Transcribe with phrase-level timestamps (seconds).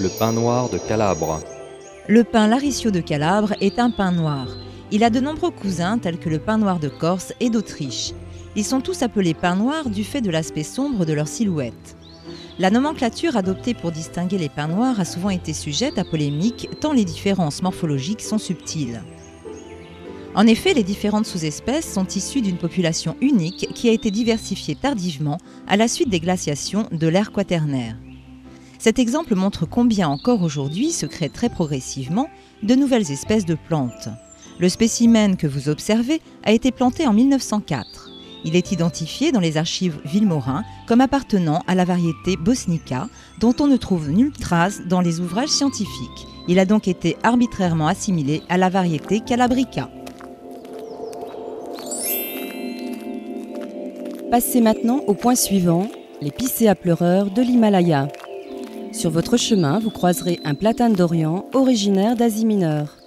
[0.00, 1.42] Le pain noir de Calabre.
[2.08, 4.46] Le pain Laricio de Calabre est un pain noir.
[4.90, 8.14] Il a de nombreux cousins tels que le pain noir de Corse et d'Autriche.
[8.56, 11.98] Ils sont tous appelés pains noirs du fait de l'aspect sombre de leur silhouette.
[12.58, 16.94] La nomenclature adoptée pour distinguer les pains noirs a souvent été sujette à polémique tant
[16.94, 19.02] les différences morphologiques sont subtiles.
[20.34, 25.36] En effet, les différentes sous-espèces sont issues d'une population unique qui a été diversifiée tardivement
[25.68, 27.96] à la suite des glaciations de l'ère quaternaire.
[28.80, 32.30] Cet exemple montre combien encore aujourd'hui se créent très progressivement
[32.62, 34.08] de nouvelles espèces de plantes.
[34.58, 38.08] Le spécimen que vous observez a été planté en 1904.
[38.46, 43.66] Il est identifié dans les archives Villemorin comme appartenant à la variété Bosnica, dont on
[43.66, 46.26] ne trouve nulle trace dans les ouvrages scientifiques.
[46.48, 49.90] Il a donc été arbitrairement assimilé à la variété Calabrica.
[54.30, 55.86] Passez maintenant au point suivant,
[56.22, 58.08] les piscées pleureurs de l'Himalaya.
[58.92, 62.99] Sur votre chemin, vous croiserez un platane d'Orient originaire d'Asie mineure.